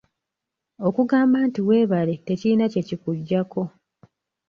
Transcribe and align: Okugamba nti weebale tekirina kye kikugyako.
Okugamba 0.87 1.37
nti 1.47 1.59
weebale 1.67 2.13
tekirina 2.27 2.65
kye 2.71 2.81
kikugyako. 2.87 3.61